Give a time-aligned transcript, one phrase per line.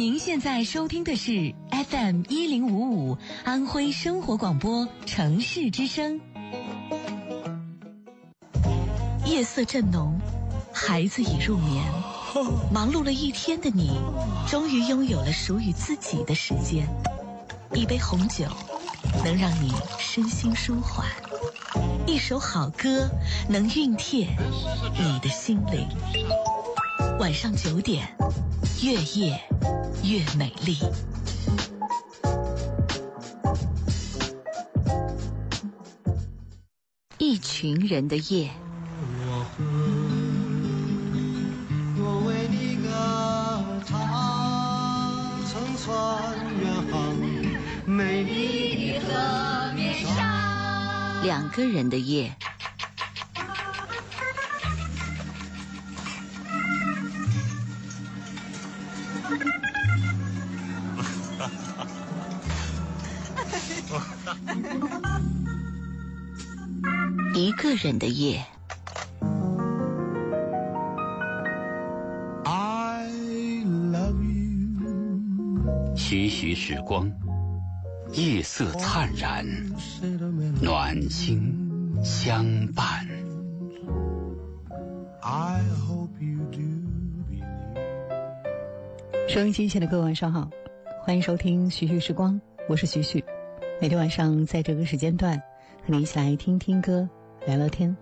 [0.00, 1.54] 您现在收听的是
[1.90, 6.18] FM 一零五五安徽生活广播城市之声。
[9.26, 10.18] 夜色正浓，
[10.72, 11.84] 孩子已入眠，
[12.72, 13.90] 忙碌了一天的你，
[14.48, 16.88] 终于拥有了属于自己的时间。
[17.74, 18.46] 一杯红酒，
[19.22, 21.04] 能让你身心舒缓；
[22.06, 23.06] 一首好歌，
[23.50, 24.28] 能熨帖
[24.98, 25.86] 你的心灵。
[27.18, 28.16] 晚上九点，
[28.82, 29.38] 越夜
[30.02, 30.78] 越美丽。
[37.18, 38.50] 一群人的夜。
[41.98, 42.88] 我为你歌
[43.84, 43.98] 唱，
[45.46, 45.86] 乘船
[46.58, 47.14] 远航，
[47.84, 51.22] 美丽的河面上。
[51.22, 52.34] 两个人的夜。
[67.82, 68.44] 人的夜。
[72.44, 73.06] I
[73.64, 75.96] love you。
[75.96, 77.10] 徐徐时光，
[78.12, 79.46] 夜色灿然，
[80.60, 83.08] 暖心相伴。
[85.22, 86.60] I hope you do。
[89.26, 90.50] 收音机前的各位晚上好，
[91.02, 93.24] 欢迎收听徐徐时光，我是徐徐。
[93.80, 97.08] 每天晚上在这个时间段，和你一起来听听歌，
[97.46, 97.96] 聊聊天。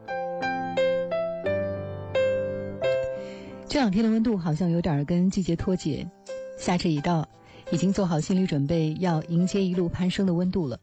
[3.68, 6.08] 这两天的温度好像有点跟季节脱节，
[6.58, 7.28] 夏至已到，
[7.70, 10.80] 已经做好心理准备要迎接一路攀升的温度了。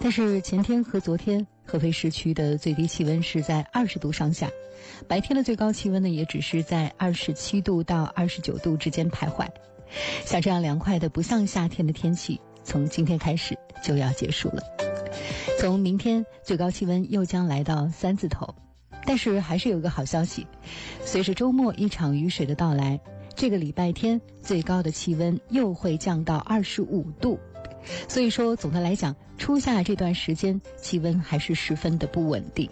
[0.00, 4.50] 但是前天和昨天，合肥市区的最低气温是在二十度上下，
[5.06, 9.46] 白天的最高气温呢也只是在二十七度到二十九度之间徘徊。
[10.24, 14.87] 像这样凉快的不像夏天的天气，从今天开始就要结束了。
[15.60, 18.54] 从明天最高气温又将来到三字头，
[19.04, 20.46] 但是还是有个好消息，
[21.04, 23.00] 随着周末一场雨水的到来，
[23.34, 27.38] 这个礼拜天最高的气温又会降到二十五度。
[28.08, 32.68] 所以说，总的来讲，初夏这段时间气温还是十分的不稳定。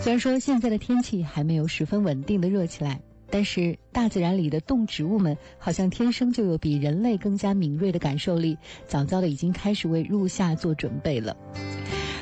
[0.00, 3.00] 虽然说现在的天气还没有十分稳定的热起来，
[3.32, 11.34] 但是大自然里的动植物们好像天生就有比人类更加敏锐的感受力，早早的已经开始为入夏做准备了。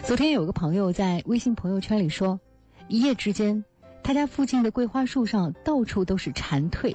[0.05, 2.39] 昨天有个朋友在微信朋友圈里说，
[2.87, 3.65] 一夜之间，
[4.05, 6.95] 他家附近的桂花树上到处都是蝉蜕。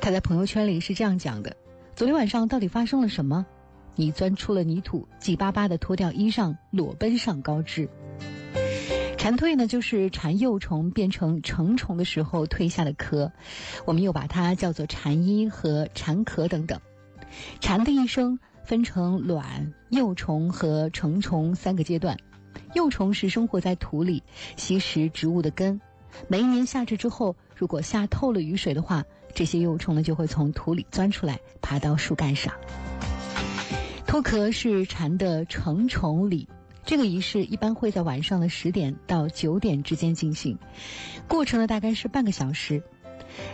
[0.00, 1.56] 他在朋友圈里是这样讲的：
[1.96, 3.44] 昨天晚上到底发生了什么？
[3.96, 7.88] 你钻出了泥土，急巴巴地脱掉衣裳，裸奔上高枝。
[9.22, 13.30] 蝉蜕呢，就是蝉幼虫变成成虫的时候蜕下的壳，
[13.84, 16.80] 我们又把它叫做蝉衣和蝉壳等等。
[17.60, 22.18] 蝉的一生分成卵、幼虫和成虫三个阶段。
[22.74, 24.24] 幼虫是生活在土里，
[24.56, 25.80] 吸食植物的根。
[26.26, 29.04] 每一年夏至之后，如果下透了雨水的话，
[29.36, 32.52] 这些幼虫呢就会从土里钻出来，爬到树干上。
[34.04, 36.48] 脱壳是蝉的成虫礼。
[36.84, 40.58] 这个仪式一般会在晚上的十点到九点之间进行，
[41.28, 42.82] 过程呢大概是半个小时。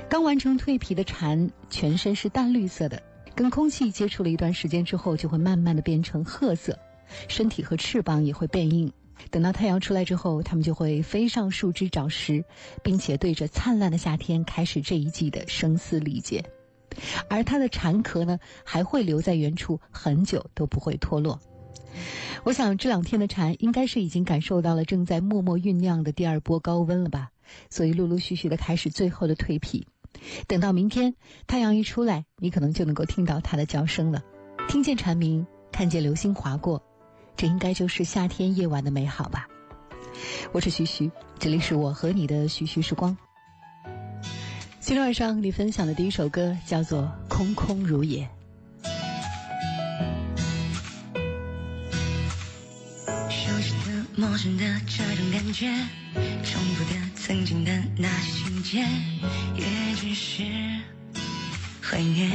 [0.08, 3.02] 刚完成蜕皮的蝉，全身是淡绿色的，
[3.34, 6.78] 跟空气接触了一段时间之后，就会慢慢的变成褐色，
[7.28, 8.92] 身体和翅膀也会变硬。
[9.30, 12.44] 等到太阳出来之后，它们就会飞上树枝找食，
[12.82, 16.44] 并且对着灿烂的夏天开始这一季的声嘶力竭。
[17.28, 21.38] 而它的蝉壳呢，还会留在原处很久都不会脱落。
[22.44, 27.30] 我想这两天的蝉应该是已经感受到了正在默默酝酿的第二波高温了吧，
[27.70, 29.86] 所以陆陆续续的开始最后的蜕皮。
[30.46, 31.14] 等到明天
[31.46, 34.22] 太阳一出来，你可能就能够听到它的叫声了，
[34.68, 36.82] 听见蝉鸣，看见流星划过，
[37.36, 39.46] 这应该就是夏天夜晚的美好吧。
[40.52, 43.16] 我是徐徐，这里是我和你的徐徐时光。
[44.80, 48.24] 今天晚上你分享的第一首歌叫做《空空如也》。
[54.18, 55.72] 陌生的这种感觉，
[56.42, 58.78] 重复的曾经的那些情节，
[59.54, 60.42] 也只是
[61.80, 62.28] 怀念。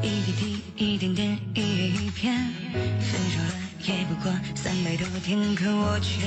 [0.00, 2.36] 一滴滴，一点点，一页一篇，
[2.72, 3.52] 分手了
[3.82, 6.24] 也不过三百多天，可我却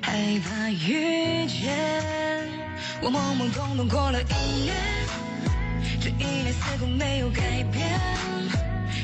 [0.00, 2.48] 害怕遇见。
[3.02, 4.74] 我懵懵懂懂过了一年，
[6.00, 8.39] 这一年似乎没有改变。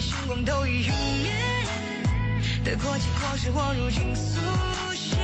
[0.00, 1.30] 星光都已陨灭，
[2.64, 4.40] 得过且过是我如今速
[4.94, 5.16] 写，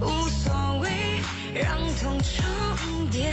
[0.00, 1.20] 无所谓，
[1.54, 3.32] 让痛重叠。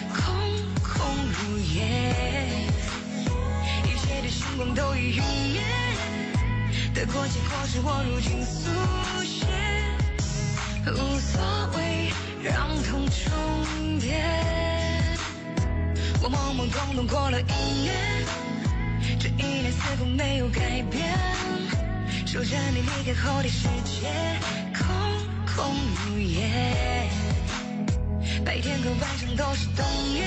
[1.01, 1.81] 空如也。
[3.85, 5.61] 一切的星光都已陨灭，
[6.93, 8.69] 得过且过是我如今速
[9.23, 9.47] 写，
[10.85, 11.41] 无所
[11.75, 12.11] 谓，
[12.43, 14.23] 让痛重叠。
[16.21, 17.93] 我懵懵懂懂过了一年，
[19.19, 21.17] 这一年似乎没有改变。
[22.27, 24.07] 守着你离开后的世界，
[24.77, 24.85] 空
[25.45, 25.75] 空
[26.05, 27.09] 如也。
[28.45, 30.25] 白天和晚上都是冬夜，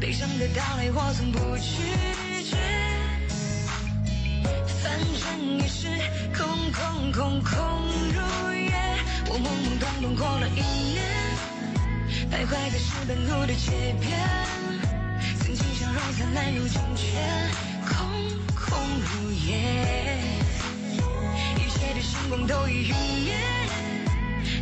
[0.00, 1.76] 悲伤的到来我从不拒
[2.42, 2.56] 绝。
[4.82, 5.88] 反正也是
[6.32, 7.52] 空空空空
[8.08, 8.18] 如
[8.54, 8.72] 也。
[9.28, 10.62] 我懵懵懂懂过了一
[10.94, 11.04] 年，
[12.32, 14.18] 徘徊在石板路的街边，
[15.38, 17.04] 曾经笑容灿烂，如今却
[17.86, 17.98] 空
[18.56, 20.16] 空如也。
[21.58, 22.94] 一切的星光都已陨
[23.26, 23.36] 灭，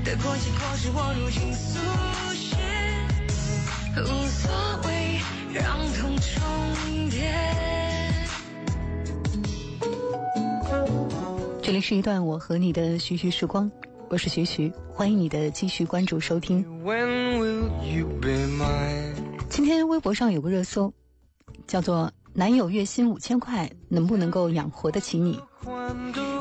[0.05, 1.79] 得过且过是我如今速
[2.35, 2.59] 写，
[4.03, 4.51] 无所，
[5.59, 7.33] 让痛重叠。
[11.63, 13.71] 这里是一段我和你的徐徐时光，
[14.09, 16.65] 我是徐徐，欢迎你的继续关注收听。
[19.49, 20.93] 今天微博上有个热搜，
[21.67, 25.41] 叫做“男友月薪五千块，能不能够养活得起你？”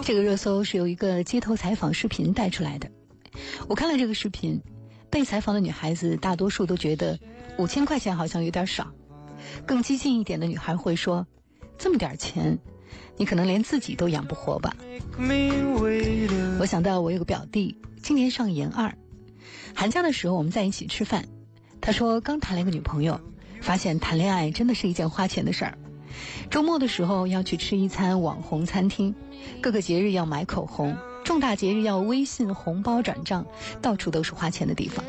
[0.04, 2.90] 这个热搜是由一个街头采访视频带出来的。
[3.68, 4.62] 我看了这个视频，
[5.10, 7.20] 被采访的女孩子大多数都觉得
[7.58, 8.88] 五千块钱好像有点少。
[9.66, 11.28] 更激进一点的女孩会说
[11.78, 12.58] ：“这么点钱，
[13.18, 14.76] 你可能连自己都养不活吧？”
[16.60, 18.96] 我想到我有个表弟，今年上研二，
[19.76, 21.26] 寒假的时候我们在一起吃饭，
[21.82, 23.20] 他说刚谈了一个女朋友，
[23.62, 25.78] 发现谈恋爱真的是一件花钱的事儿。
[26.50, 29.14] 周末的时候要去吃一餐网红餐厅。
[29.62, 33.46] 各个节日要买口红，重大节日要微信红包转账，
[33.82, 35.04] 到处都是花钱的地方。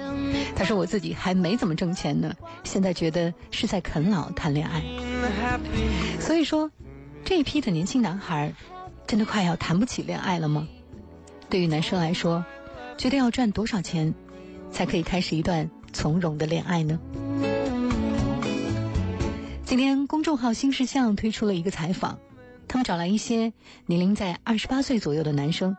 [0.56, 2.34] 他说我自己还没怎么挣钱呢，
[2.64, 4.82] 现在觉得是在啃老谈恋爱。
[6.18, 6.68] 所以说，
[7.24, 8.52] 这一批的年轻男孩，
[9.06, 10.66] 真的快要谈不起恋爱了吗？
[11.48, 12.44] 对于男生来说，
[12.96, 14.12] 觉得要赚多少钱，
[14.72, 16.98] 才可以开始一段从容的恋爱呢？
[19.64, 22.18] 今天公众号新事项推出了一个采访。
[22.66, 23.52] 他们找来一些
[23.86, 25.74] 年龄在二十八岁左右的男生，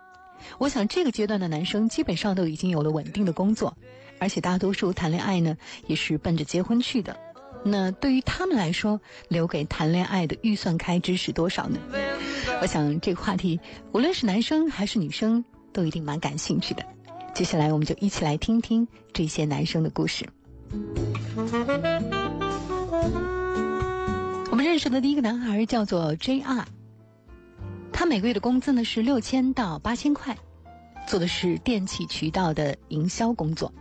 [0.57, 3.77] 我想这个阶段的男生基本上都已经有了稳定的工作，
[4.19, 7.17] 而且大多数谈恋爱呢也是奔着结婚去的。
[7.63, 11.77] 那对于他们来说，留给谈恋爱的预算开支是多少呢？
[12.61, 13.59] 我想这个话题，
[13.91, 15.43] 无论是男生还是女生，
[15.73, 16.83] 都一定蛮感兴趣的。
[17.33, 20.25] 接下来我们就一起来听听这些男生的故事。
[24.51, 26.65] 我们认识的第一个男孩叫做 J.R。
[27.99, 30.37] 他每个月的工资呢是六千到八千块，
[31.05, 33.73] 做的是电器渠道的营销工作。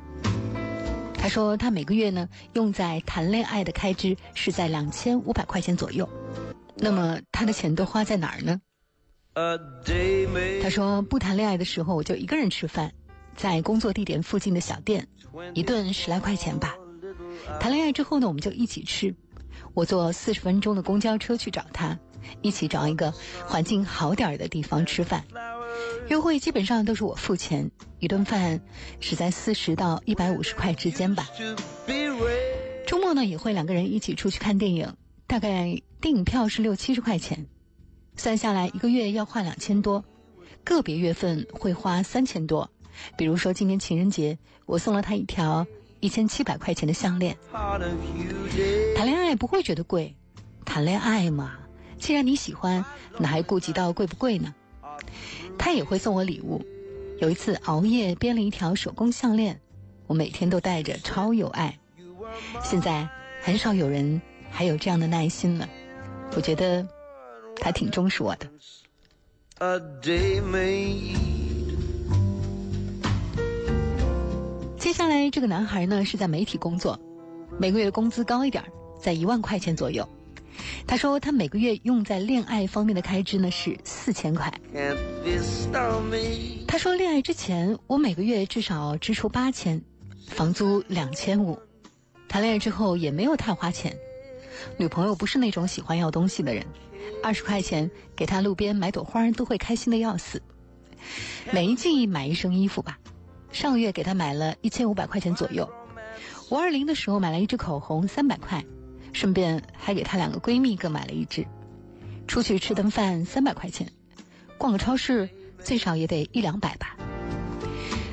[1.15, 6.09] 他说他每个月呢用在谈恋爱的开支是在两千五百块钱左右。
[6.75, 8.61] 那么他的钱都花在哪儿呢？
[10.65, 12.93] 他说不谈恋爱的时候我就一个人吃饭，
[13.37, 15.07] 在工作地点附近的小店，
[15.55, 16.75] 一顿十来块钱吧。
[17.61, 19.15] 谈恋爱之后呢我们就一起吃，
[19.75, 21.97] 我坐四十分钟的公交车去找他。
[22.43, 23.13] 一起找一个
[23.47, 25.25] 环境好点儿的地方吃饭，
[26.09, 28.61] 约会基本上都是我付钱，一顿饭
[29.01, 31.29] 是在四十到一百五十块之间吧。
[32.87, 34.95] 周末呢也会两个人一起出去看电影，
[35.27, 37.47] 大概电影票是六七十块钱，
[38.17, 40.05] 算下来一个月要花两千多，
[40.65, 42.71] 个别月份会花三千多。
[43.17, 45.67] 比如说今年情人节，我送了他一条
[46.01, 47.37] 一千七百块钱的项链。
[47.53, 50.17] 谈恋爱不会觉得贵，
[50.65, 51.59] 谈恋爱嘛，
[51.99, 52.85] 既然你喜欢，
[53.19, 54.55] 哪还顾及到贵不贵呢？
[55.59, 56.64] 他也会送我礼物，
[57.19, 59.61] 有一次熬夜编了一条手工项链，
[60.07, 61.78] 我每天都戴着，超有爱。
[62.62, 63.09] 现在
[63.43, 65.69] 很少有人还有这样的耐心了，
[66.37, 66.87] 我觉得
[67.57, 68.49] 他挺重视我的。
[74.78, 76.99] 接下来这个男孩呢是在媒体工作，
[77.59, 78.62] 每个月的工资高一点，
[79.00, 80.09] 在一万块钱左右。
[80.87, 84.53] 他说他每个月用在恋爱方面的开支呢是四千块。
[86.67, 89.81] 他说恋爱之前我每个月至少支出八千，
[90.27, 91.59] 房租两千五。
[92.29, 93.97] 谈恋爱之后也没有太花钱，
[94.77, 96.65] 女朋友不是那种喜欢要东西的人，
[97.23, 100.43] 二十块钱给她路边买朵花都会开心的要死。
[101.53, 102.99] 每一季买一身衣服吧，
[103.50, 105.67] 上个月给她买了一千五百块钱左右。
[106.50, 108.62] 五二零的时候买了一支口红三百块，
[109.19, 111.45] 顺便还给她两个闺蜜各买了一只。
[112.29, 113.91] 出去吃顿饭三百块钱，
[114.57, 116.97] 逛个超市最少也得一两百吧。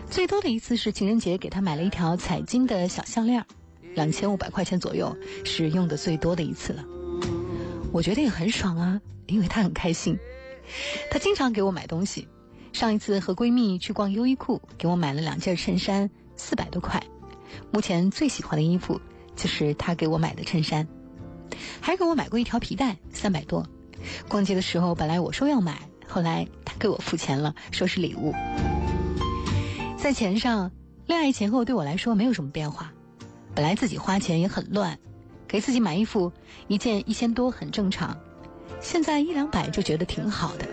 [0.09, 3.45] 最多的一次是情人节给她买了一条彩金的小项链。
[3.93, 6.83] 两千五百块钱左右是用的最多的一次了，
[7.93, 10.17] 我觉得也很爽啊，因为她很开心，
[11.11, 12.27] 她经常给我买东西，
[12.73, 17.01] 上一次和闺蜜去逛优衣库，给我买了两件衬衫，四百多块，
[17.71, 18.99] 目前最喜欢的衣服
[19.35, 20.87] 就是他给我买的衬衫，
[21.81, 23.67] 还给我买过一条皮带，三百多，
[24.27, 28.33] 逛街的时候本来我说要买，后来他给我付钱了，说是礼物，
[29.97, 30.71] 在钱上，
[31.05, 32.91] 恋爱前后对我来说没有什么变化。
[33.53, 34.99] 本来自己花钱也很乱，
[35.47, 36.31] 给自己买衣服
[36.67, 38.17] 一件一千多很正常，
[38.81, 40.67] 现在一两百就觉得挺好的。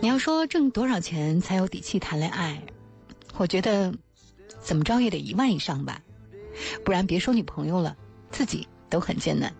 [0.00, 2.62] 你要说挣多少钱才有底气谈恋爱，
[3.36, 3.92] 我觉得
[4.60, 6.00] 怎么着也得一万以上吧，
[6.84, 7.96] 不然别说女朋友了，
[8.30, 9.52] 自己都很艰难。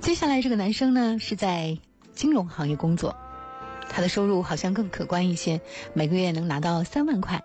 [0.00, 1.78] 接下来这个男生呢是在。
[2.14, 3.16] 金融行业工作，
[3.90, 5.60] 他的收入好像更可观一些，
[5.94, 7.42] 每个月能拿到三万块。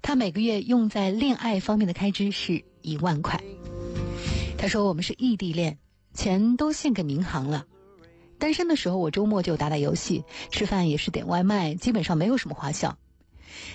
[0.00, 3.38] 他每个月用在恋爱方面的开支是一万块。
[4.56, 5.76] 他说我们是异地恋，
[6.14, 7.66] 钱都献给民航了。
[8.42, 12.98] 单身的时候，我周末就打打游戏，吃饭也是点外卖，基本上没有什么花销。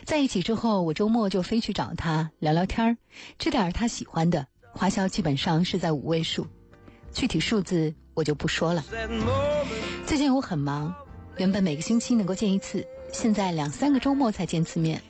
[0.03, 2.97] 在一起之后，我周末就飞去找他聊聊天儿，
[3.39, 6.45] 吃点他喜欢的，花销基本上是在五位数，
[7.13, 8.83] 具体数字我就不说了。
[10.05, 10.93] 最近我很忙，
[11.37, 15.01] 原本每个星期能够见一次，现在两三个周末才见次面，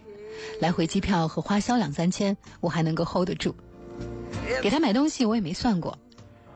[0.61, 3.55] 来回机票和花销两三千，我还能够 hold 得住。
[4.61, 5.97] 给他买东西我也没算过，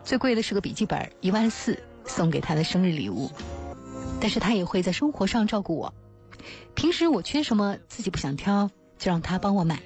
[0.03, 3.29] 最贵的是个笔记本，一万四，送给他的生日礼物。
[4.20, 5.93] 但是他也会在生活上照顾我，
[6.75, 9.81] 平时我缺什么自己不想挑，就让他帮我买。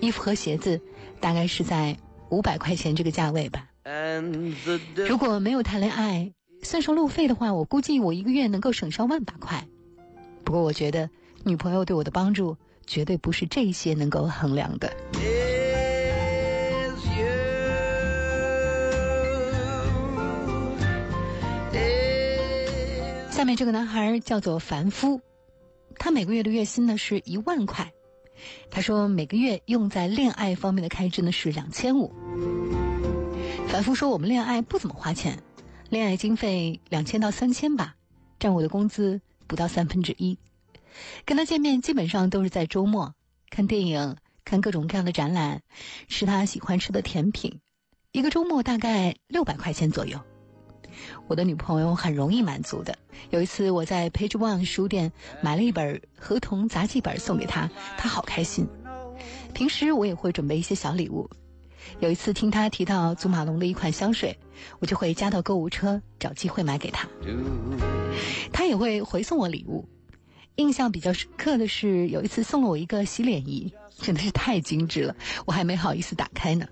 [0.00, 0.80] 衣服和鞋子
[1.20, 1.96] 大概是在
[2.30, 3.68] 五百块钱这个价位吧。
[4.96, 6.32] 如果没有谈恋爱。
[6.62, 9.66] 算上路费的话，我估计我一个月能够省上万把块。
[10.44, 11.08] 不过我觉得
[11.42, 12.54] 女朋友对我的帮助
[12.86, 14.92] 绝对不是这些能够衡量的。
[23.40, 25.22] 下面这个男孩叫做凡夫，
[25.98, 27.90] 他每个月的月薪呢是一万块。
[28.70, 32.12] 他说每个月用在恋爱方面的开支呢是两千五。
[33.66, 35.42] 凡夫说我们恋爱不怎么花钱。
[35.88, 37.96] 恋爱经费两千到三千吧，
[38.38, 40.36] 占我的工资不到三分之一。
[41.24, 43.14] 跟他见面基本上都是在周末，
[43.48, 45.62] 看电影、看各种各样的展览，
[46.08, 47.58] 吃他喜欢吃的甜品。
[48.12, 50.20] 一个周末大概六百块钱左右。
[51.26, 52.96] 我的女朋友很容易满足的。
[53.30, 58.66] 有一次我在 Page One 书店买了一本合同杂记本送给她，她好开心。
[59.52, 61.28] 平时我也会准备一些小礼物。
[61.98, 64.38] 有一次听她提到祖马龙的一款香水，
[64.78, 67.08] 我就会加到购物车，找机会买给她。
[68.52, 69.88] 她也会回送我礼物。
[70.56, 75.16] 印象比较深刻的是有一次送了我一个洗脸仪，真的是太精致了，
[75.46, 76.66] 我还没好意思打开呢。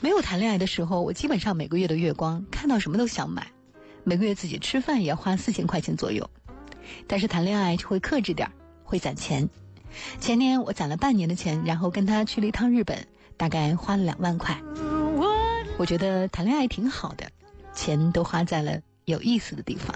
[0.00, 3.48] 没有谈恋爱的时候，我基本上每个月的月光看到什么都想买，
[4.04, 6.30] 每个月自己吃饭也要花四千块钱左右。
[7.06, 8.50] 但是谈恋爱就会克制点
[8.84, 9.48] 会攒钱。
[10.20, 13.06] 前年我攒了半年的钱，然后跟他去了一趟日本。
[13.38, 14.58] 大概花了两万块。
[15.76, 17.28] 我觉得谈恋爱挺好的，
[17.74, 19.94] 钱都花在了有意思的地方。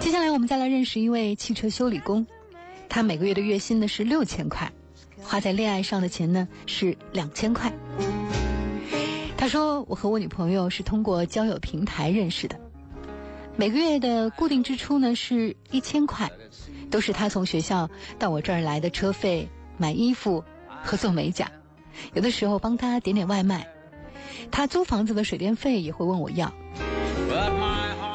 [0.00, 2.26] 接下来我们再来认识一位汽车修理工，
[2.88, 4.72] 他每个月的月薪呢是六千块，
[5.22, 7.72] 花在恋爱上的钱呢是两千块。
[9.36, 12.58] 他说：“我和我女朋友是通过交友平台认识的，
[13.56, 16.30] 每个月的固定支出呢是一千块，
[16.90, 20.42] 都是他从学校到我这儿来的车费、买衣服
[20.82, 21.52] 和做美甲，
[22.14, 23.68] 有的时候帮他点点外卖，
[24.50, 26.52] 他租房子的水电费也会问我要。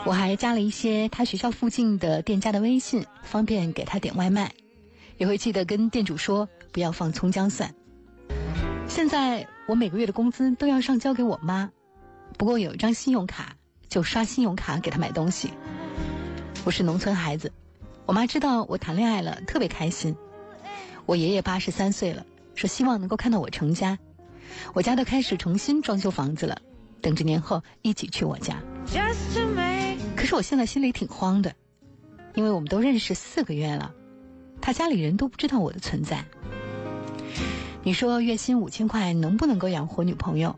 [0.05, 4.51] 我还加了一些他学校附近的店家的微信，方便给他点外卖，
[5.17, 7.74] 也会记得跟店主说不要放葱姜蒜。
[8.89, 11.72] 现在。”我每个月的工资都要上交给我妈，
[12.38, 13.56] 不过有一张信用卡，
[13.88, 15.51] 就刷信用卡给她买东西。
[16.65, 17.53] 我是农村孩子，
[18.06, 20.13] 我妈知道我谈恋爱了，特别开心。
[21.06, 22.25] 我爷爷八十三岁了，
[22.56, 23.98] 说希望能够看到我成家。
[24.74, 26.60] 我家都开始重新装修房子了，
[27.00, 28.62] 等着年后一起去我家。
[30.18, 31.53] 可是我现在心里挺慌的，
[32.36, 33.94] 因为我们都认识四个月了，
[34.60, 36.25] 他家里人都不知道我的存在。
[37.86, 40.58] 你说月薪五千块能不能够养活女朋友？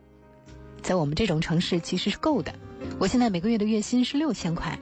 [0.80, 2.54] 在我们这种城市其实是够的。
[3.00, 4.78] 我现在每个月的月薪是六千块，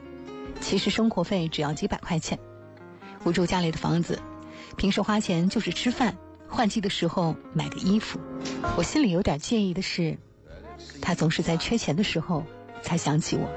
[0.61, 2.37] 其实生活费只要几百块钱。
[3.23, 4.19] 我住家里的房子，
[4.77, 6.15] 平时花钱就是吃饭，
[6.47, 8.19] 换季的时候买个衣服。
[8.77, 10.15] 我心里有点介意的是，
[11.01, 12.43] 他总是在缺钱的时候
[12.83, 13.49] 才想起我。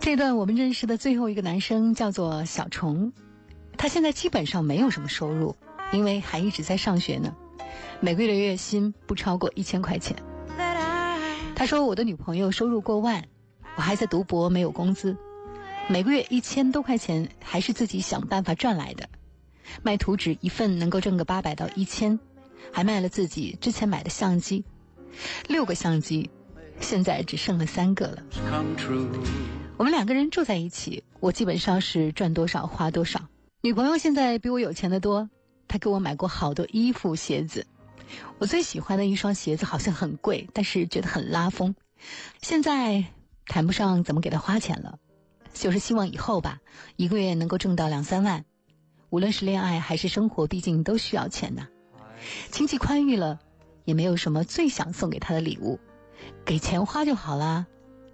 [0.00, 3.12] 这段我们认识的最后一个男生叫做小虫，
[3.76, 5.54] 他现在基本上没有什么收入。
[5.92, 7.34] 因为还一直在上学呢，
[8.00, 10.16] 每个月的月薪不超过一千块钱。
[11.54, 13.24] 他说我的女朋友收入过万，
[13.76, 15.16] 我还在读博没有工资，
[15.88, 19.08] 每个月一千多块钱还是自己想办法赚来的。
[19.82, 22.18] 卖图纸一份能够挣个八百到一千，
[22.72, 24.64] 还卖了自己之前买的相机，
[25.48, 26.28] 六个相机，
[26.80, 28.22] 现在只剩了三个了。
[29.76, 33.20] 我们两个人住在一起，我基本上是赚多少花多少。
[33.62, 35.30] 女朋友现在比我有钱的多。
[35.68, 37.66] 他给我买过好多衣服、鞋子，
[38.38, 41.74] 我最喜欢的一双鞋子好像很贵，但是觉得很拉风。
[42.40, 43.04] 现在
[43.46, 44.98] 谈不上怎么给他花钱了，
[45.52, 46.60] 就是希望以后吧，
[46.96, 48.44] 一个月能够挣到两三万。
[49.10, 51.68] 无论是恋爱还是生活，毕竟都需要钱呐。
[52.50, 53.38] 经济宽裕了，
[53.84, 55.78] 也没有什么最想送给他的礼物，
[56.44, 57.66] 给钱花就好啦，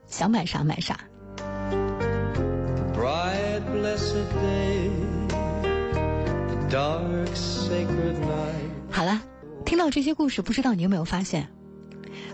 [0.07, 1.01] 想买啥买啥。
[8.93, 9.21] 好了，
[9.65, 11.49] 听到这些故事，不知道你有没有发现，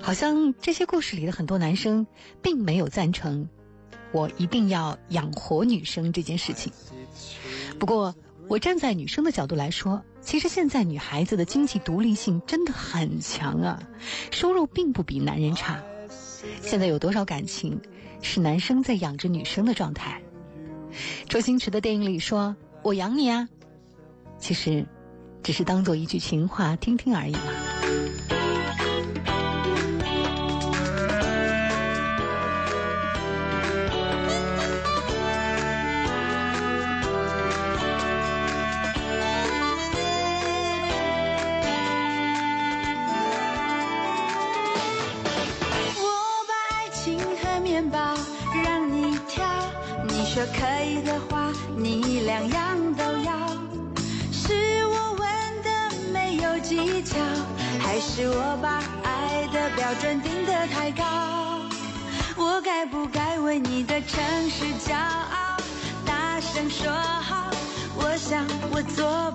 [0.02, 2.06] 好像这些故事里的很多男生
[2.42, 3.48] 并没有赞成
[4.12, 6.70] 我一定要养活女生这件事情。
[7.78, 8.14] 不过，
[8.46, 13.82] 我站在女生的角度来说，其实现在女孩子的经济独立性真的很强啊，
[14.30, 15.82] 收入并不比男人差。
[16.60, 17.80] 现在有多少感情
[18.20, 20.20] 是男生在养着女生的状态？
[21.26, 23.48] 周星驰的电影里说：“我养你啊。”
[24.38, 24.84] 其实，
[25.42, 27.75] 只是当做一句情话听听而已嘛。
[64.58, 65.58] 是骄傲？
[66.06, 67.50] 大声说好，
[67.94, 69.30] 我想我做，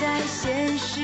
[0.00, 1.03] 在现实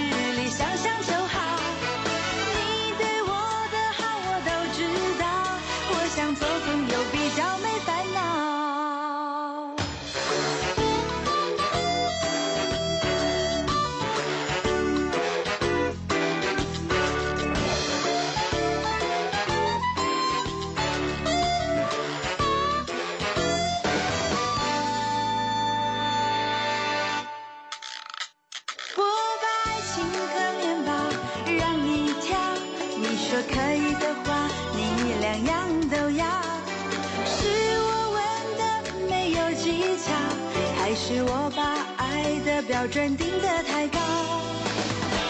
[42.63, 43.99] 标准定得太高？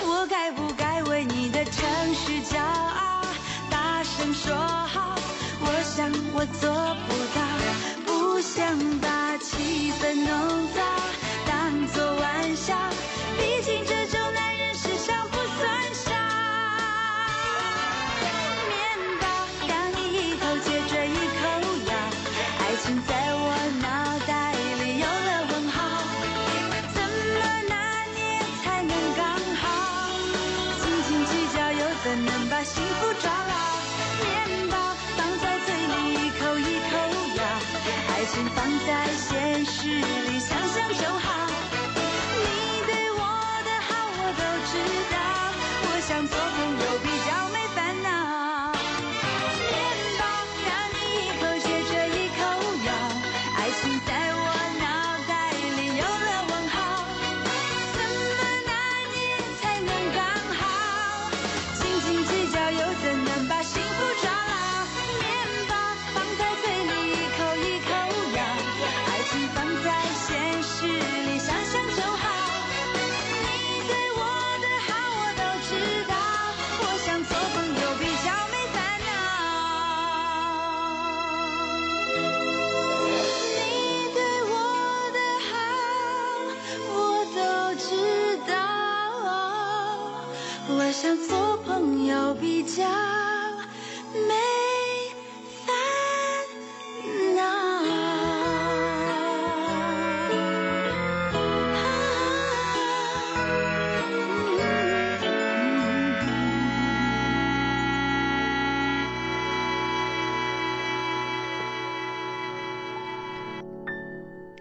[0.03, 1.73] 我该不该为你的诚
[2.15, 3.23] 实骄傲？
[3.71, 5.15] 大声说好，
[5.61, 6.71] 我想我做
[7.07, 7.41] 不到，
[8.05, 10.83] 不想把气氛弄糟，
[11.47, 12.75] 当作玩笑。
[13.39, 14.00] 毕竟这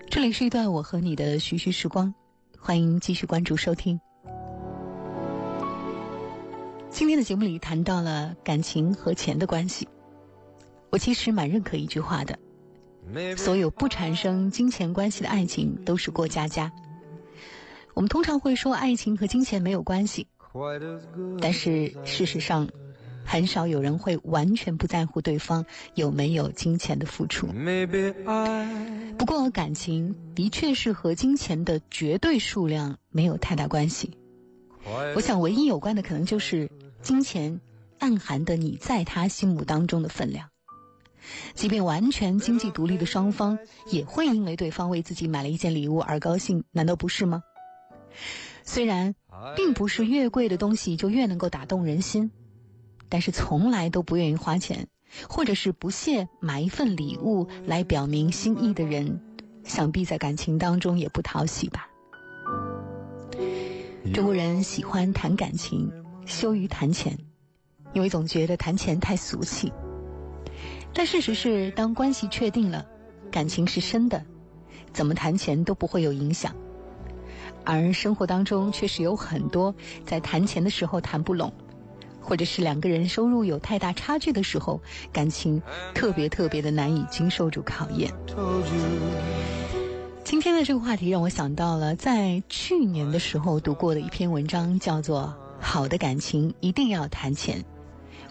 [0.09, 2.11] 这里是一段我和你的徐徐时光，
[2.57, 3.99] 欢迎继续关注收听。
[6.89, 9.87] 今天的节目里谈到了感情和钱的关系，
[10.89, 12.39] 我其实蛮认可一句话的：
[13.37, 16.71] 所有不产生金钱关系的爱情都是过家家。
[17.93, 20.27] 我们通常会说爱情和金钱没有关系，
[21.39, 22.67] 但是事实上，
[23.29, 25.63] 很少有人会完全不在乎对方
[25.93, 27.45] 有没有金钱的付出。
[29.19, 34.17] 不过，感情的确是和金钱的绝对数量没有太大关系。
[35.15, 36.71] 我想，唯一有关的可能就是
[37.03, 37.61] 金钱
[37.99, 40.49] 暗含的你在他心目当中的分量。
[41.53, 43.59] 即便完全经济独立的双方，
[43.91, 47.43] 也会因为对方为自己买了一件礼物而高兴，难道不是吗？
[48.63, 49.13] 虽然
[49.55, 52.31] 并不是越贵的东西就越能够打动人心，
[53.09, 54.87] 但是从来都不愿意花钱，
[55.27, 59.19] 或者是不屑买一份礼物来表明心意的人，
[59.63, 61.89] 想必在感情当中也不讨喜吧。
[64.13, 65.91] 中国人喜欢谈感情，
[66.25, 67.17] 羞于谈钱，
[67.93, 69.73] 因为总觉得谈钱太俗气。
[70.93, 72.85] 但事实是，当关系确定了，
[73.29, 74.25] 感情是深的，
[74.93, 76.55] 怎么谈钱都不会有影响。
[77.65, 81.53] 而生活当中确实有很多在谈钱的时候谈不拢，
[82.29, 84.79] 或者是两个人收入有太大差距的时候，
[85.11, 85.59] 感情
[85.95, 88.13] 特别特别的难以经受住考验。
[90.23, 95.33] 今天的这个话题让我想到了在去年的时候读过的一篇文章，叫做
[95.65, 97.59] 《好的感情一定要谈钱》。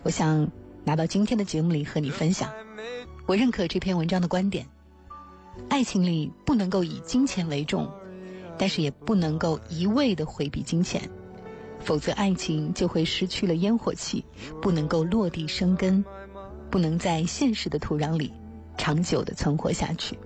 [0.04, 0.48] 我想
[0.84, 2.48] 拿到今天的节目里和你分享。
[3.26, 4.64] 我认可这篇文章的观点：
[5.68, 7.90] 爱情里不能够以金钱为重。
[8.60, 11.08] 但是也不能够一味的回避金钱，
[11.80, 14.24] 否则爱情就会失去了烟火气，
[14.60, 16.04] 不能够落地生根，
[16.70, 18.32] 不能在现实的土壤里
[18.76, 20.18] 长久的存活下去。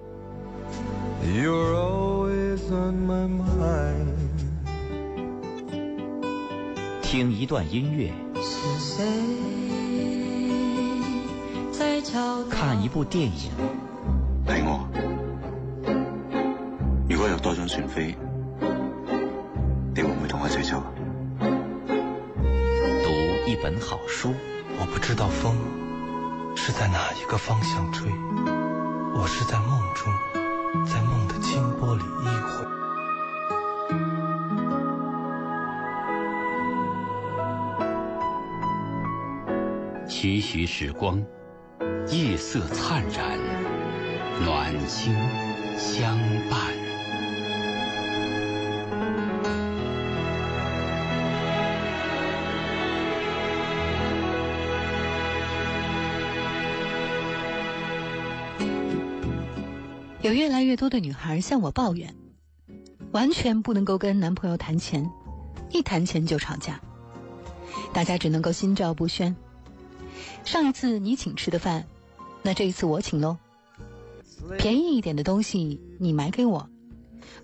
[7.02, 8.10] 听一段音乐，
[12.50, 13.50] 看一部电影，
[14.46, 14.88] 係我。
[17.08, 18.16] 如果有多张船飞，
[19.94, 20.82] 你会唔会同我一齊走？
[23.44, 24.32] 一本好书，
[24.78, 25.56] 我不知道风
[26.56, 28.08] 是在哪一个方向吹，
[29.14, 30.12] 我是在梦中，
[30.86, 32.64] 在梦的清波里依會。
[40.08, 41.20] 徐徐时光，
[42.08, 43.40] 夜色灿然，
[44.44, 45.12] 暖心
[45.76, 46.16] 相
[46.48, 46.81] 伴。
[60.72, 62.14] 越多的女孩向我抱怨，
[63.10, 65.10] 完全不能够跟男朋友谈钱，
[65.70, 66.80] 一谈钱就吵架，
[67.92, 69.36] 大家只能够心照不宣。
[70.46, 71.86] 上一次你请吃的饭，
[72.40, 73.36] 那这一次我请喽。
[74.56, 76.66] 便宜一点的东西你买给我，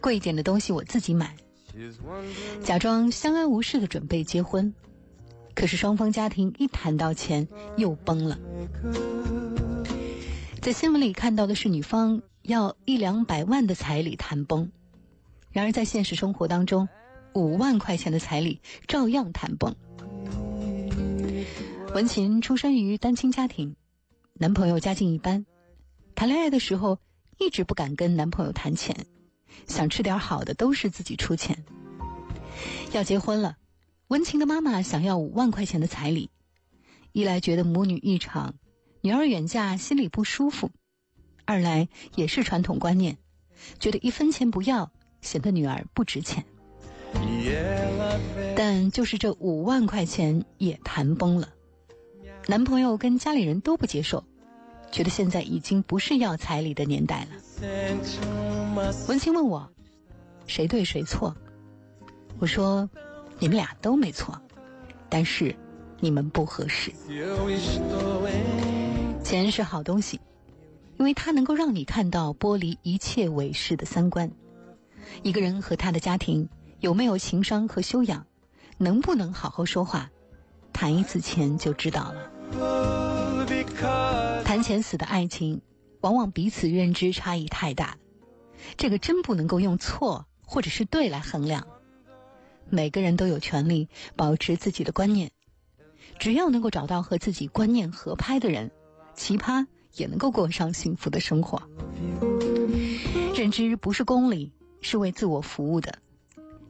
[0.00, 1.36] 贵一点的东西我自己买，
[2.64, 4.72] 假装相安无事的准备结婚。
[5.54, 8.38] 可是双方家庭一谈到钱又崩了。
[10.62, 14.70] 在新闻里看到的是女方要一两百万的彩礼谈崩，
[15.50, 16.88] 然而在现实生活当中，
[17.34, 19.76] 五万块钱的彩礼照样谈崩。
[21.94, 23.76] 文琴出生于单亲家庭，
[24.32, 25.44] 男朋友家境一般，
[26.14, 26.98] 谈恋爱的时候
[27.36, 28.96] 一直不敢跟男朋友谈钱，
[29.66, 31.62] 想吃点好的都是自己出钱。
[32.92, 33.58] 要结婚了。
[34.06, 36.30] 文琴的妈妈想要五万块钱的彩礼，
[37.12, 38.54] 一来觉得母女一场，
[39.02, 40.70] 女儿远嫁心里不舒服；
[41.48, 43.16] 二来也是传统观念，
[43.80, 46.44] 觉得一分钱不要显得女儿不值钱。
[48.54, 51.48] 但就是这五万块钱也谈崩了，
[52.46, 54.22] 男朋友跟家里人都不接受，
[54.92, 58.88] 觉得现在已经不是要彩礼的年代了。
[59.08, 59.72] 文清问我，
[60.46, 61.34] 谁对谁错？
[62.38, 62.86] 我说。
[63.40, 64.36] 你们俩都没错，
[65.08, 65.54] 但是
[66.00, 66.92] 你们不合适。
[69.22, 70.20] 钱是好东西，
[70.98, 74.30] 因为它能够让你看到剥离一切伪饰的三观。
[75.22, 76.48] 一个人和他的家庭
[76.80, 78.26] 有没有情商和修养，
[78.76, 80.10] 能不能好好说话，
[80.72, 82.30] 谈一次钱就知道了。
[84.44, 85.62] 谈钱死的爱情，
[86.00, 87.96] 往往彼此认知差异太大，
[88.76, 91.66] 这个真不能够用错或者是对来衡量。
[92.68, 95.30] 每个人都有权利保持自己的观念，
[96.18, 98.70] 只要能够找到和自己观念合拍的人，
[99.14, 99.66] 奇葩
[99.98, 101.62] 也能够过上幸福的生活。
[103.36, 105.98] 认知不是公理，是为自我服务的。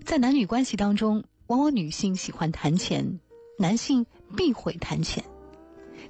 [0.04, 3.20] 在男女关系当中，往往女性喜欢谈钱，
[3.58, 4.04] 男性
[4.36, 5.22] 避讳谈钱。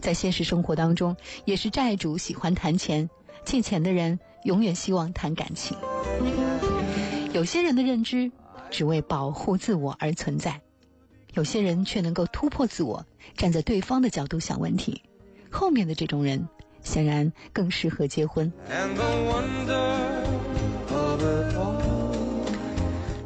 [0.00, 3.11] 在现实生活当中，也是债主喜欢谈钱，
[3.44, 5.76] 借钱的人永远希望谈感情。
[7.35, 8.33] 有些人的认知。
[8.70, 10.61] 只为保护自我而存在，
[11.33, 13.02] 有些人却能够突破自我，
[13.35, 15.02] 站在对方的角度想问题。
[15.50, 16.46] 后面的这种人，
[16.88, 18.51] 显然更适合结婚。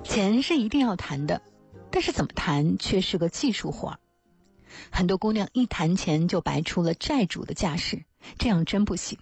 [0.03, 1.40] 钱是一定要谈的，
[1.92, 3.98] 但是怎么谈却是个技术活儿。
[4.90, 8.03] 很多姑娘一谈钱就摆出了债主的架势，
[8.37, 9.16] 这样真不行。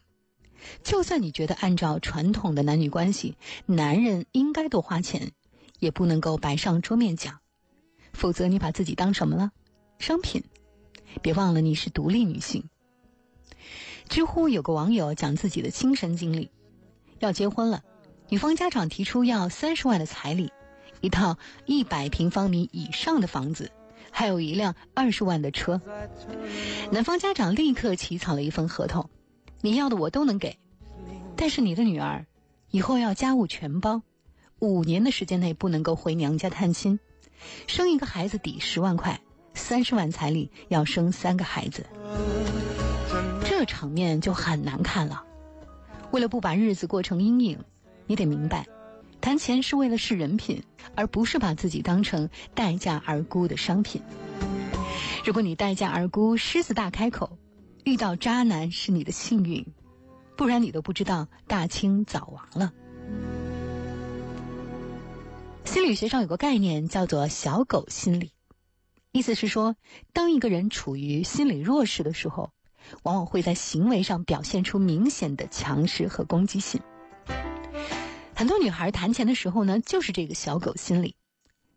[0.82, 5.32] 就算你觉得按照传统的男女关系，男人应该多花钱。
[5.80, 7.40] 也不能够摆上桌面讲，
[8.12, 9.50] 否则你把自己当什么了？
[9.98, 10.44] 商品？
[11.22, 12.68] 别忘了你是独立女性。
[14.10, 16.50] 知乎有个网友讲自己的亲身经历：
[17.20, 17.84] 要结婚了，
[18.28, 20.52] 女方家长提出要三十万的彩礼，
[21.00, 23.70] 一套一百平方米以上的房子，
[24.10, 25.80] 还有一辆二十万的车。
[26.90, 29.08] 男方家长立刻起草了一份合同：
[29.60, 30.58] 你要的我都能给，
[31.36, 32.26] 但是你的女儿
[32.72, 34.02] 以后要家务全包。
[34.58, 36.98] 五年的时间内不能够回娘家探亲，
[37.68, 39.20] 生一个孩子抵十万块，
[39.54, 41.86] 三十万彩礼要生三个孩子，
[43.70, 45.24] 场面就很难看了。
[46.10, 47.64] 为了不把日子过成阴影，
[48.06, 48.66] 你得明白，
[49.20, 50.64] 谈钱是为了试人品，
[50.96, 54.02] 而不是把自己当成待价而沽的商品。
[55.24, 57.38] 如果你待价而沽，狮子大开口，
[57.84, 59.64] 遇到渣男是你的幸运，
[60.36, 62.72] 不然你都不知道大清早亡了。
[65.64, 68.32] 心理学上有个概念叫做“小狗心理”，
[69.12, 69.76] 意思是说，
[70.12, 72.50] 当一个人处于心理弱势的时候，
[73.02, 76.80] 往往会在行为上表现出明显的强势和攻击性。
[78.34, 81.14] 很多女孩谈钱的时候呢，就是这个小狗心理，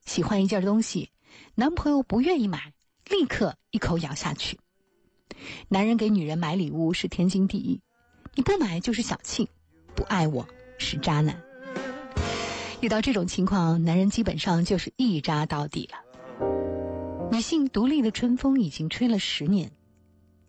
[0.05, 1.09] 喜欢一件东西，
[1.55, 2.73] 男朋友不愿意买，
[3.09, 4.59] 立刻一口咬下去。
[5.67, 7.81] 男人给女人买礼物是天经地义，
[8.35, 9.49] 你不买就是小气，
[9.95, 11.41] 不爱我是渣男。
[12.79, 15.97] 遇到这种情况，男人基本上就是一扎到底了。
[17.31, 19.71] 女性独立的春风已经吹了十年，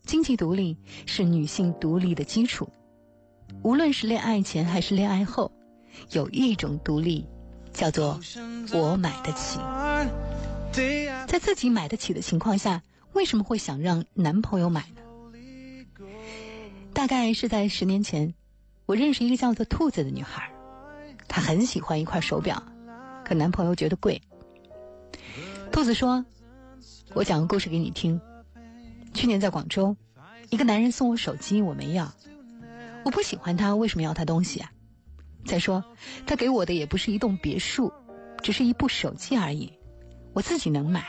[0.04, 2.68] 经济独立是女性独立的基础。
[3.62, 5.50] 无论是恋爱前还是恋爱后，
[6.10, 7.26] 有一种独立，
[7.72, 8.20] 叫做
[8.72, 9.58] 我买得起。
[11.26, 15.02] 在自己买得起的情况下，为什么会想让男朋友买呢？
[16.92, 18.34] 大概是在十年前，
[18.86, 20.52] 我认识一个叫做兔子的女孩。
[21.26, 22.62] 她很喜欢一块手表，
[23.24, 24.20] 可男朋友觉得贵。
[25.72, 26.24] 兔子说
[27.14, 28.20] ：“我讲个故事给你听。
[29.14, 29.96] 去年在广州，
[30.50, 32.12] 一个男人送我手机，我没要。
[33.04, 34.70] 我不喜欢他，为什么要他东西啊？
[35.46, 35.84] 再说，
[36.26, 37.92] 他给我的也不是一栋别墅，
[38.42, 39.72] 只是一部手机而已，
[40.32, 41.04] 我自己能买。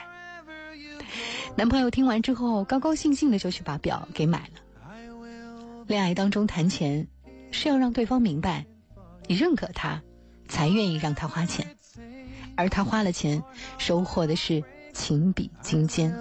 [1.55, 4.61] 男朋友听完之后，高高兴兴的就去把表给买了。
[5.87, 7.07] 恋爱当中谈钱，
[7.51, 8.65] 是要让对方明白，
[9.27, 10.01] 你认可他，
[10.47, 11.75] 才愿意让他花钱，
[12.55, 13.41] 而他花了钱，
[13.77, 14.63] 收获的是
[14.93, 16.13] 情比金坚。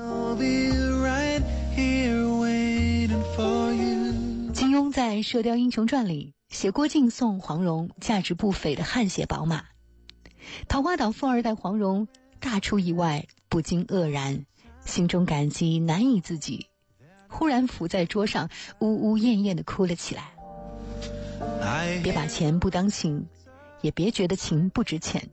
[4.94, 9.64] 在《射雕英雄传》里写郭靖送黄蓉价值不菲的汗血宝马，
[10.68, 12.06] 桃花岛富二代黄蓉
[12.38, 14.46] 大出意外，不禁愕然。
[14.84, 16.68] 心中感激难以自己，
[17.26, 20.30] 忽然伏在桌上，呜呜咽咽的哭了起来。
[22.04, 23.26] 别把钱不当情，
[23.80, 25.28] 也别觉得情不值钱。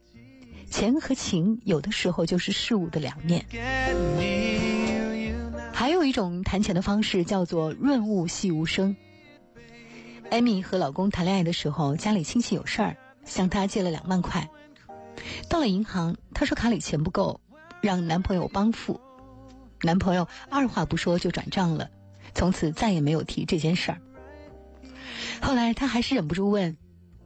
[0.72, 3.46] 钱和情有的时候就是事物的两面。
[5.72, 8.98] 还有一种谈钱的方式叫做润物细无声。
[10.32, 14.50] 艾米和老公谈恋爱的时候，家里亲戚有事儿，向她借了两万块。
[15.50, 17.42] 到了银行，她说卡里钱不够，
[17.82, 19.00] 让男朋友帮付。
[19.82, 21.90] 男朋友二话不说就转账了，
[22.34, 23.98] 从此再也没有提这件事儿。
[25.42, 26.78] 后来她还是忍不住问，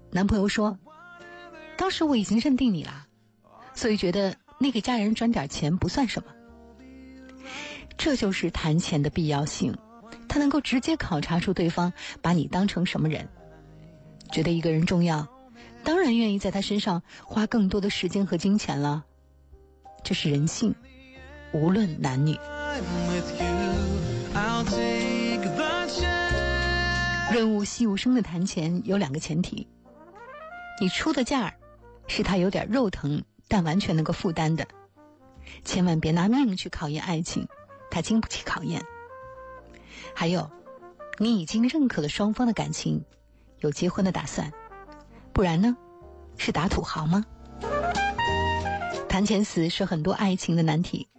[0.09, 0.79] 男朋友说
[1.77, 3.05] ：“当时我已经认定你了，
[3.75, 6.31] 所以觉得你给家人转点钱不算什么。”
[7.99, 9.77] 这就是谈钱的必要性，
[10.35, 13.25] 他能够直接考察出对方把你当成什么人。
[14.33, 15.25] 觉得一个人重要，
[15.81, 19.05] 当然愿意在他身上花更多的时间和金钱了，
[20.03, 20.75] 这是人性。
[21.53, 22.37] 无论男女，
[27.31, 29.65] 润物细无声的谈钱有两个前提：
[30.81, 31.53] 你出的价儿
[32.07, 34.65] 是他有点肉疼，但完全能够负担的；
[35.63, 37.47] 千万别拿命去考验爱情，
[37.89, 38.83] 他经不起考验。
[40.15, 40.49] 还有，
[41.19, 43.03] 你已经认可了双方的感情，
[43.59, 44.51] 有结婚的打算，
[45.33, 45.75] 不然呢，
[46.37, 47.25] 是打土豪吗？
[49.09, 51.09] 谈钱死是很多爱情的难题。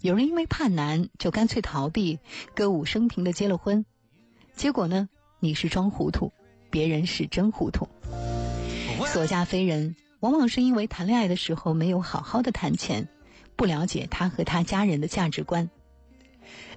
[0.00, 2.18] 有人因为怕难，就干脆逃避，
[2.54, 3.86] 歌舞升平的结了婚。
[4.54, 6.32] 结果呢，你是装糊涂，
[6.70, 7.88] 别人是真糊涂。
[9.06, 13.08] 所嫁非人，往往是因为谈恋爱的时候没有好好的谈钱，
[13.56, 15.70] 不了解他和他家人的价值观。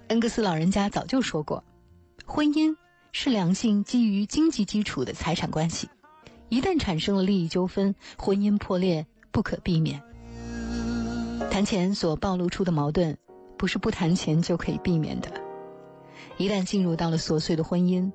[0.09, 1.65] 恩格斯老人家早就说过，
[2.25, 2.77] 婚姻
[3.11, 5.89] 是两性基于经济基础的财产关系，
[6.47, 10.01] 一旦产生了利益纠纷，婚姻破裂不可避免。
[11.51, 13.17] 谈钱所暴露出的矛盾，
[13.57, 15.29] 不是不谈钱就可以避免的。
[16.37, 18.09] 一旦进入到了琐碎的婚姻，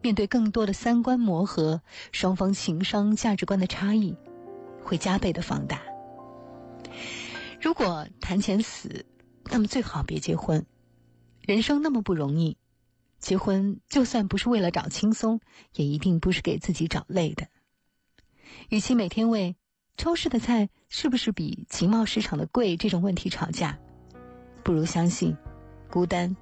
[0.00, 4.16] 面对更多的三观磨合，双方情商、价值观的差异，
[4.84, 5.82] 会加倍的放大。
[7.60, 9.04] 如果谈钱死，
[9.50, 10.64] 那么最好别结婚。
[11.42, 12.56] 人生那么不容易，
[13.18, 15.40] 结婚就算不是为了找轻松，
[15.74, 17.48] 也一定不是给自己找累的。
[18.68, 19.56] 与其每天为。
[19.94, 22.78] 超市的菜是不是比集贸市场的贵？
[22.78, 23.78] 这种问题吵架，
[24.64, 25.36] 不如相信，
[25.90, 26.34] 孤单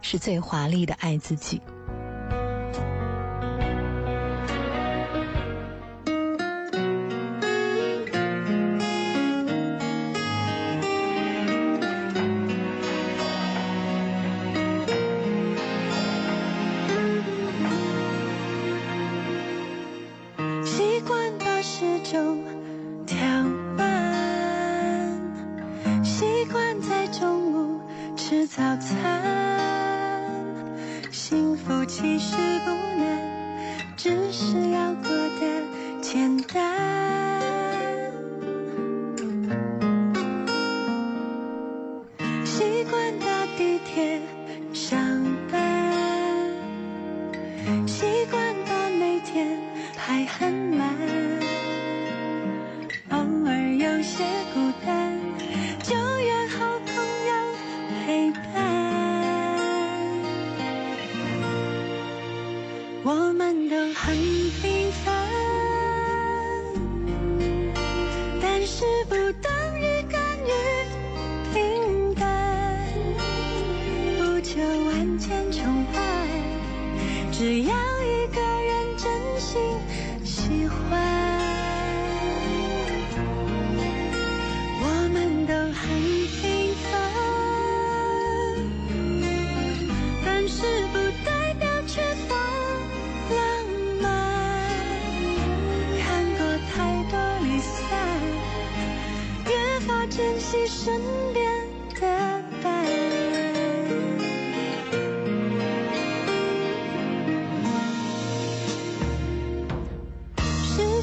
[0.00, 1.60] 是最华丽的爱自己。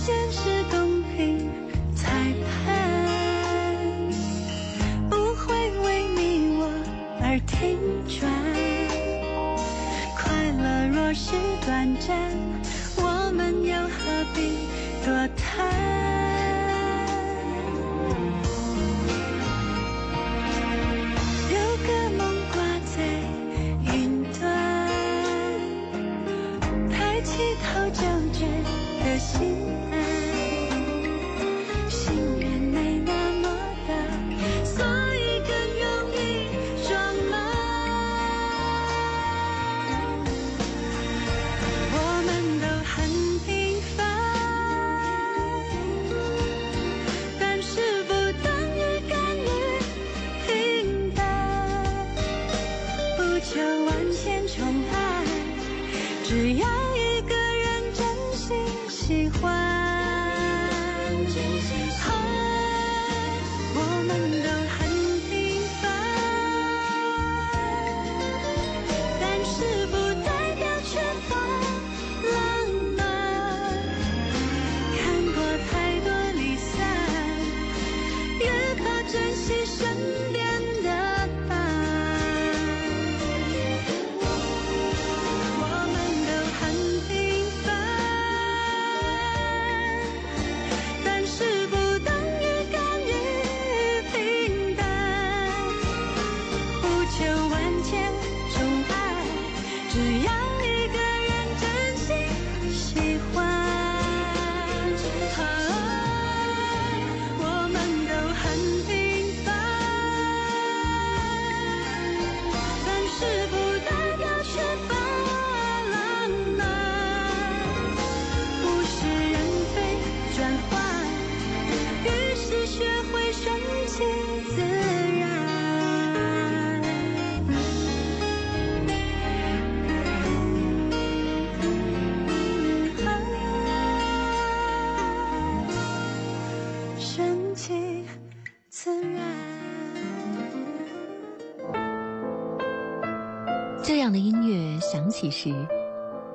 [0.04, 0.53] 坚持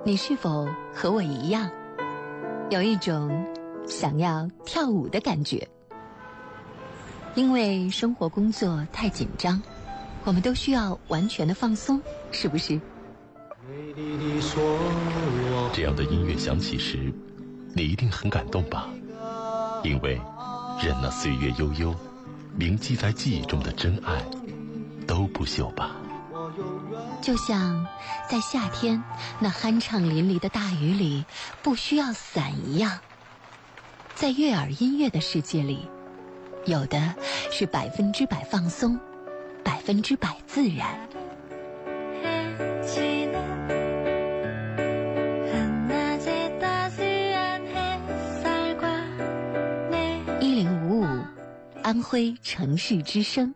[0.09, 1.71] 你是否和我一样，
[2.71, 3.45] 有一种
[3.87, 5.69] 想要跳舞的感觉？
[7.35, 9.63] 因为生活工作太紧张，
[10.25, 12.01] 我们都需要完全的放松，
[12.31, 12.81] 是不是？
[15.75, 17.13] 这样的音乐响起时，
[17.75, 18.89] 你一定很感动吧？
[19.85, 20.19] 因为，
[20.83, 21.95] 任那岁月悠悠，
[22.57, 24.25] 铭记在记忆中的真爱，
[25.07, 25.95] 都不朽吧。
[27.21, 27.87] 就像
[28.29, 29.03] 在夏天
[29.39, 31.25] 那酣畅淋漓的大雨里，
[31.63, 32.99] 不需要伞一样，
[34.15, 35.89] 在悦耳音乐的世界里，
[36.65, 37.15] 有的
[37.51, 38.99] 是百分之百放松，
[39.63, 40.99] 百分之百自然。
[50.41, 51.07] 一零五五，
[51.83, 53.55] 安徽城市之声，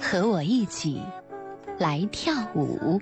[0.00, 1.00] 和我一起。
[1.78, 3.00] 来跳舞。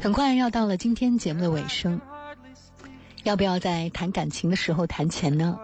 [0.00, 2.00] 很快要到了今天节目的尾声，
[3.24, 5.58] 要不要在谈感情的时候谈钱呢？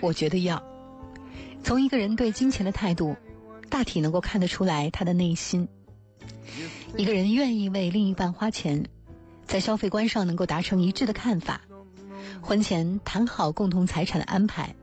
[0.00, 0.60] 我觉得要。
[1.68, 3.14] 从一个人对金钱的态度，
[3.68, 5.68] 大体能够看得出来他的内心。
[6.96, 8.86] 一个人愿意为另一半花钱，
[9.44, 11.60] 在消费观上能够达成一致的看法，
[12.40, 14.74] 婚前谈好共同财产的安排，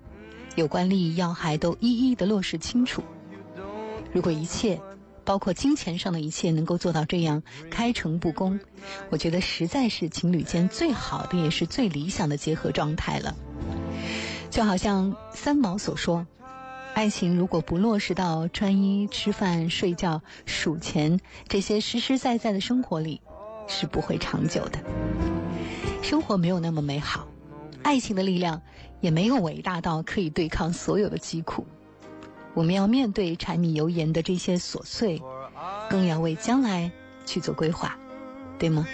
[0.53, 3.01] 有关利益要害都一一的落实清楚。
[4.13, 4.79] 如果一切，
[5.23, 8.59] 包括金钱上的一切，能够做到这样开诚布公，
[9.09, 13.35] 我觉得实在是情侣间最好的，也是最理想的结合状态了。
[14.51, 16.27] 就好像三毛所说。
[16.95, 23.19] 爱情如果不落实到穿衣、吃饭、睡觉、数钱这些实实在在的生活里，
[23.67, 24.79] 是不会长久的。
[26.01, 27.27] 生活没有那么美好，
[27.83, 28.61] 爱情的力量
[29.01, 31.67] 也没有伟大到可以对抗所有的疾苦。
[32.53, 35.21] 我们要面对柴米油盐的这些琐碎，
[35.89, 36.89] 更要为将来
[37.25, 37.99] 去做规划，
[38.57, 38.87] 对吗？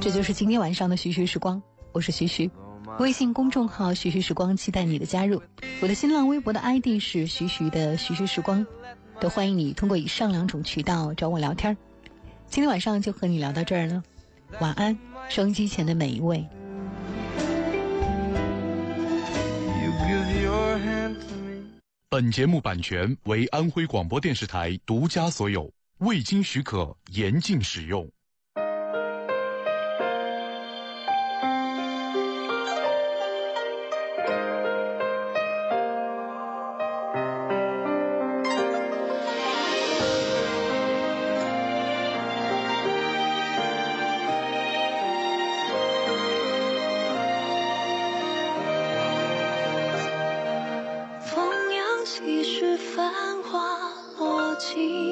[0.00, 1.62] 这就是今天晚上的徐徐时光，
[1.92, 2.50] 我是徐徐。
[2.98, 5.42] 微信公众号“徐徐时光”期待你的加入，
[5.80, 8.64] 我的新浪微博的 ID 是“徐徐的徐徐时光”，
[9.18, 11.76] 都欢迎你通过以上两种渠道找我聊天
[12.46, 14.02] 今天晚上就和你聊到这儿了，
[14.60, 14.96] 晚安，
[15.28, 16.46] 收音机前的每一位。
[22.08, 28.08] 本节目版权为安徽广播电视台独家所有，未经许可严禁使用。
[52.94, 53.58] 繁华
[54.18, 55.11] 落尽。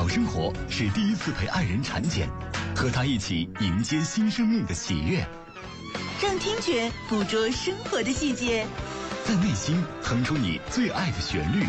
[0.00, 2.26] 好生活是第一次陪爱人产检，
[2.74, 5.22] 和他一起迎接新生命的喜悦，
[6.22, 8.66] 让听觉捕捉生活的细节。
[9.26, 11.66] 在内心哼出你最爱的旋律。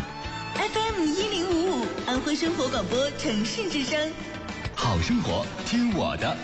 [0.54, 4.10] FM 一零五五，安徽生活广播城市之声。
[4.74, 6.34] 好生活，听我的。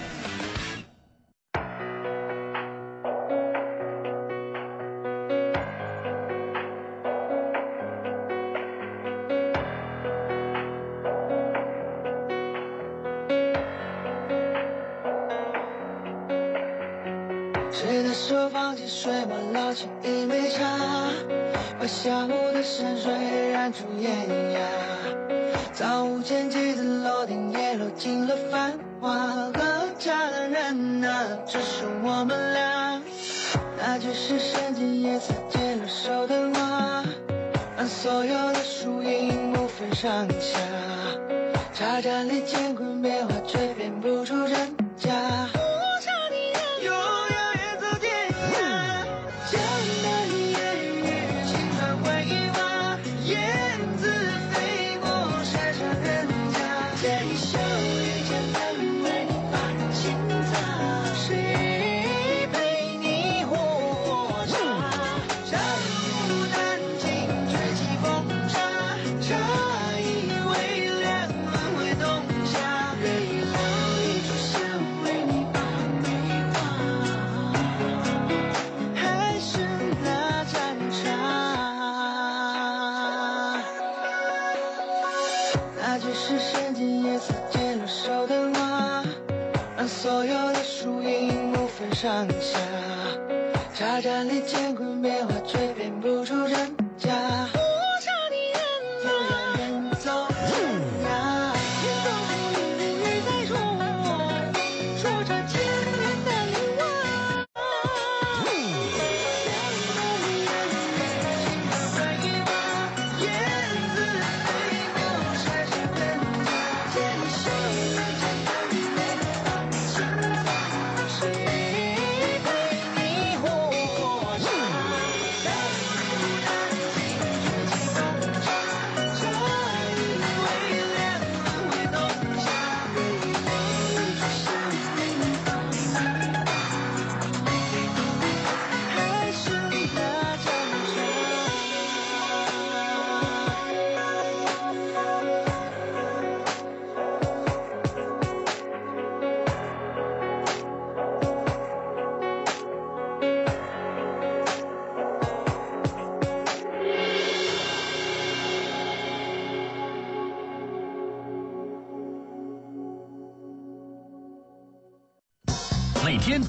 [57.19, 57.68] 家，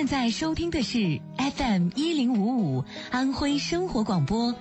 [0.00, 4.54] 现在收听的是 fm 一零五五安徽生活广播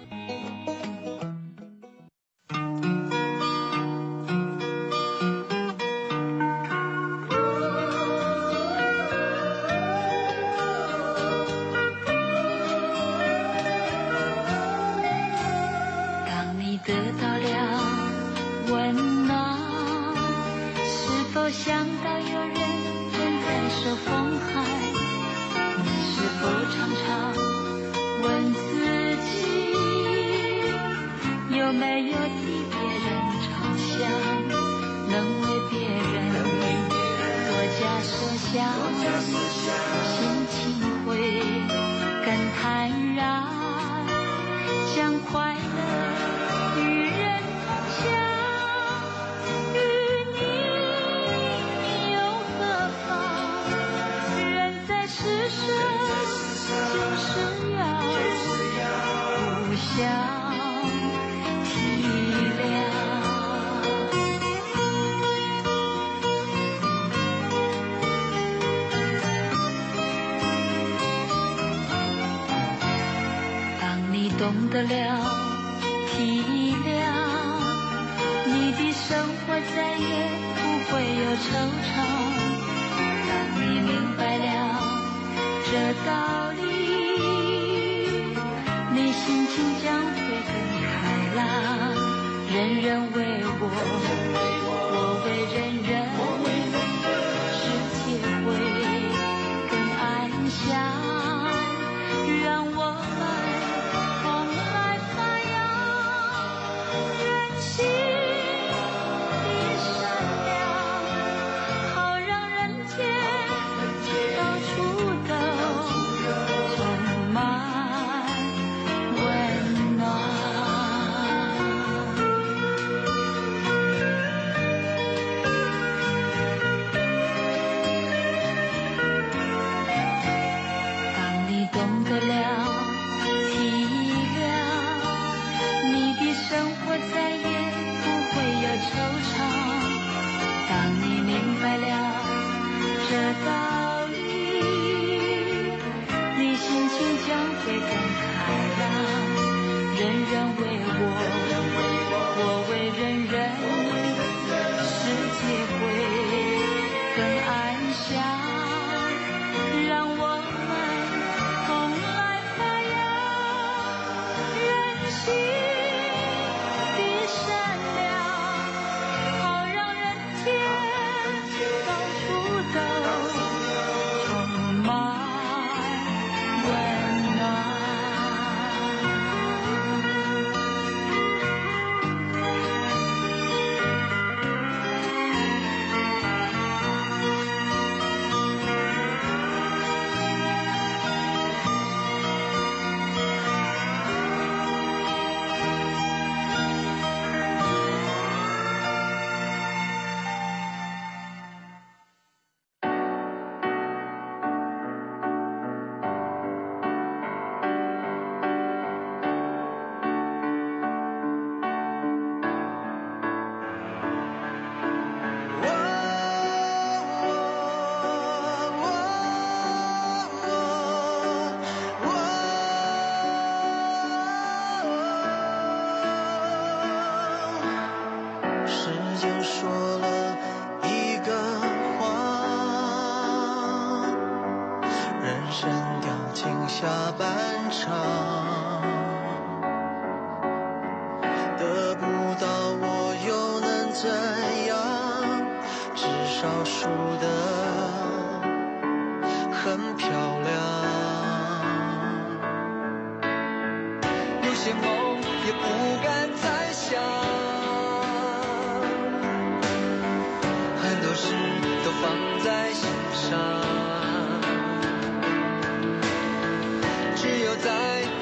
[74.89, 75.18] down.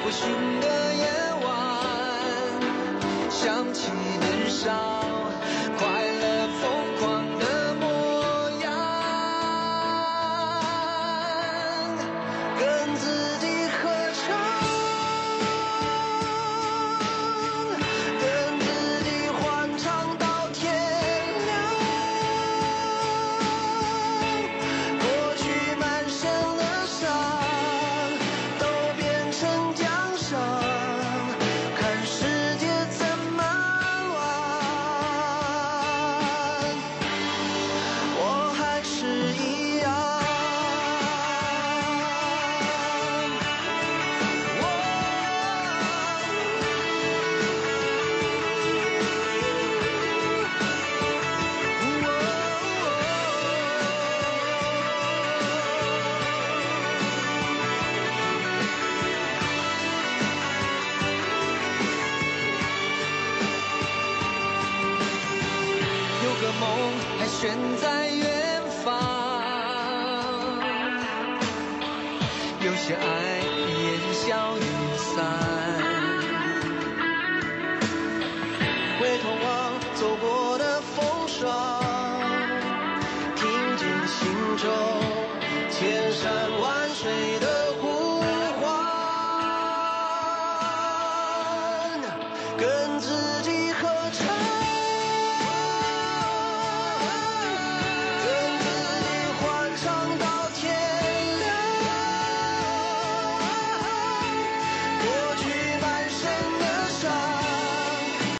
[0.08, 1.04] 微醺的夜
[1.44, 1.50] 晚，
[3.28, 4.97] 想起年少。